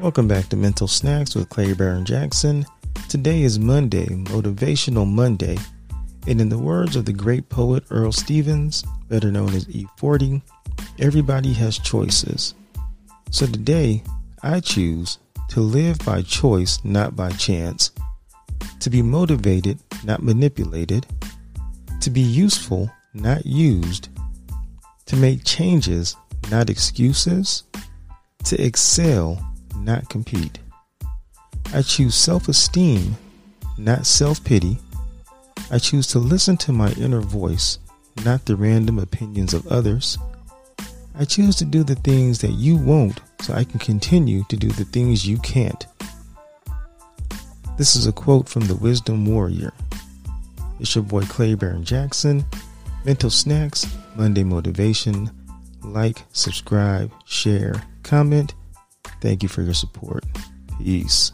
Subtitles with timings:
[0.00, 2.64] Welcome back to Mental Snacks with Clay Baron Jackson.
[3.08, 5.58] Today is Monday, Motivational Monday,
[6.28, 10.40] and in the words of the great poet Earl Stevens, better known as E40,
[11.00, 12.54] everybody has choices.
[13.32, 14.04] So today,
[14.40, 15.18] I choose
[15.48, 17.90] to live by choice, not by chance,
[18.78, 21.08] to be motivated, not manipulated,
[22.02, 24.10] to be useful, not used,
[25.06, 26.14] to make changes,
[26.52, 27.64] not excuses,
[28.44, 29.44] to excel,
[29.84, 30.58] not compete.
[31.72, 33.16] I choose self esteem,
[33.76, 34.78] not self pity.
[35.70, 37.78] I choose to listen to my inner voice,
[38.24, 40.18] not the random opinions of others.
[41.14, 44.68] I choose to do the things that you won't so I can continue to do
[44.68, 45.86] the things you can't.
[47.76, 49.72] This is a quote from the Wisdom Warrior.
[50.80, 52.44] It's your boy Clay Barron Jackson.
[53.04, 55.30] Mental Snacks, Monday Motivation.
[55.82, 58.54] Like, subscribe, share, comment.
[59.20, 60.24] Thank you for your support.
[60.78, 61.32] Peace.